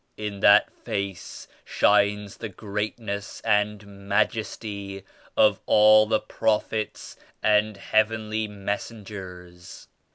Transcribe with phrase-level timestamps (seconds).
[0.17, 5.03] In that Face shines the greatness and majesty
[5.37, 9.87] of all the Prophets and Heavenly Messengers.